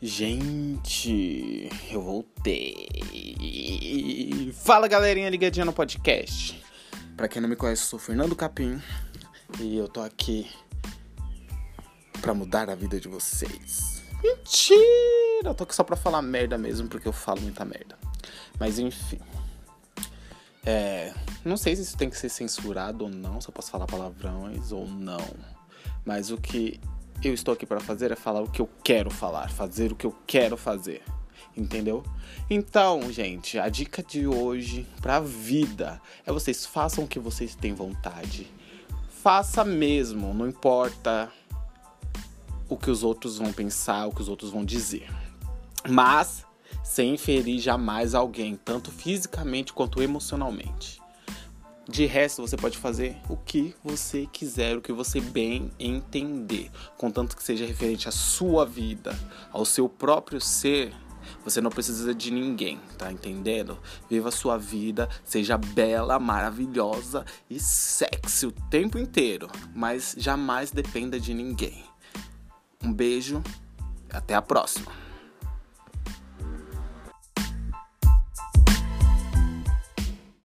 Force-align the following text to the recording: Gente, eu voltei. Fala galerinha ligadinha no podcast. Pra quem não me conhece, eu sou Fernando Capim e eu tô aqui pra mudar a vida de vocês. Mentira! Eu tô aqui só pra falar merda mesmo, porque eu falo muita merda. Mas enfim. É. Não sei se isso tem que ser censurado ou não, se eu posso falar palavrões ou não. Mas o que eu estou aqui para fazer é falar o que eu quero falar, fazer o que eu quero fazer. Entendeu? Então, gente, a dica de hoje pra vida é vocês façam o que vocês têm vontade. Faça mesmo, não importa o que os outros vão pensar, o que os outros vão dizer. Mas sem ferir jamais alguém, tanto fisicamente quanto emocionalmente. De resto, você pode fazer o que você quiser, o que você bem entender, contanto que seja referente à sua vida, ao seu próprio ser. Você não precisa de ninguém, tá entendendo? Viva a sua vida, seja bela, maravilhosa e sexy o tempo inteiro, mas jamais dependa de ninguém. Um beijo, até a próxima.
Gente, 0.00 1.68
eu 1.90 2.00
voltei. 2.00 2.86
Fala 4.54 4.86
galerinha 4.86 5.28
ligadinha 5.28 5.64
no 5.64 5.72
podcast. 5.72 6.62
Pra 7.16 7.26
quem 7.26 7.42
não 7.42 7.48
me 7.48 7.56
conhece, 7.56 7.82
eu 7.82 7.88
sou 7.88 7.98
Fernando 7.98 8.36
Capim 8.36 8.80
e 9.58 9.76
eu 9.76 9.88
tô 9.88 10.00
aqui 10.00 10.48
pra 12.20 12.32
mudar 12.32 12.70
a 12.70 12.76
vida 12.76 13.00
de 13.00 13.08
vocês. 13.08 14.04
Mentira! 14.22 15.48
Eu 15.48 15.54
tô 15.54 15.64
aqui 15.64 15.74
só 15.74 15.82
pra 15.82 15.96
falar 15.96 16.22
merda 16.22 16.56
mesmo, 16.56 16.86
porque 16.86 17.08
eu 17.08 17.12
falo 17.12 17.40
muita 17.40 17.64
merda. 17.64 17.98
Mas 18.56 18.78
enfim. 18.78 19.18
É. 20.64 21.12
Não 21.44 21.56
sei 21.56 21.74
se 21.74 21.82
isso 21.82 21.96
tem 21.96 22.08
que 22.08 22.16
ser 22.16 22.28
censurado 22.28 23.02
ou 23.02 23.10
não, 23.10 23.40
se 23.40 23.48
eu 23.48 23.52
posso 23.52 23.68
falar 23.68 23.86
palavrões 23.86 24.70
ou 24.70 24.86
não. 24.86 25.26
Mas 26.04 26.30
o 26.30 26.36
que 26.36 26.80
eu 27.22 27.34
estou 27.34 27.54
aqui 27.54 27.66
para 27.66 27.80
fazer 27.80 28.12
é 28.12 28.16
falar 28.16 28.42
o 28.42 28.50
que 28.50 28.60
eu 28.60 28.68
quero 28.84 29.10
falar, 29.10 29.50
fazer 29.50 29.92
o 29.92 29.96
que 29.96 30.06
eu 30.06 30.14
quero 30.26 30.56
fazer. 30.56 31.02
Entendeu? 31.56 32.04
Então, 32.48 33.10
gente, 33.10 33.58
a 33.58 33.68
dica 33.68 34.02
de 34.02 34.26
hoje 34.26 34.86
pra 35.00 35.18
vida 35.18 36.00
é 36.24 36.32
vocês 36.32 36.64
façam 36.64 37.04
o 37.04 37.08
que 37.08 37.18
vocês 37.18 37.54
têm 37.54 37.74
vontade. 37.74 38.46
Faça 39.22 39.64
mesmo, 39.64 40.32
não 40.32 40.46
importa 40.46 41.32
o 42.68 42.76
que 42.76 42.90
os 42.90 43.02
outros 43.02 43.38
vão 43.38 43.52
pensar, 43.52 44.06
o 44.06 44.14
que 44.14 44.22
os 44.22 44.28
outros 44.28 44.50
vão 44.50 44.64
dizer. 44.64 45.10
Mas 45.88 46.46
sem 46.84 47.16
ferir 47.16 47.60
jamais 47.60 48.14
alguém, 48.14 48.56
tanto 48.56 48.90
fisicamente 48.90 49.72
quanto 49.72 50.02
emocionalmente. 50.02 51.00
De 51.88 52.04
resto, 52.04 52.42
você 52.42 52.54
pode 52.54 52.76
fazer 52.76 53.16
o 53.30 53.36
que 53.36 53.74
você 53.82 54.26
quiser, 54.30 54.76
o 54.76 54.82
que 54.82 54.92
você 54.92 55.22
bem 55.22 55.70
entender, 55.78 56.70
contanto 56.98 57.34
que 57.34 57.42
seja 57.42 57.64
referente 57.64 58.06
à 58.06 58.12
sua 58.12 58.66
vida, 58.66 59.18
ao 59.50 59.64
seu 59.64 59.88
próprio 59.88 60.38
ser. 60.38 60.92
Você 61.42 61.62
não 61.62 61.70
precisa 61.70 62.14
de 62.14 62.30
ninguém, 62.30 62.78
tá 62.98 63.10
entendendo? 63.10 63.78
Viva 64.08 64.28
a 64.28 64.32
sua 64.32 64.58
vida, 64.58 65.08
seja 65.24 65.56
bela, 65.56 66.18
maravilhosa 66.18 67.24
e 67.48 67.58
sexy 67.58 68.46
o 68.46 68.52
tempo 68.52 68.98
inteiro, 68.98 69.48
mas 69.74 70.14
jamais 70.18 70.70
dependa 70.70 71.18
de 71.18 71.32
ninguém. 71.32 71.84
Um 72.84 72.92
beijo, 72.92 73.42
até 74.10 74.34
a 74.34 74.42
próxima. 74.42 75.07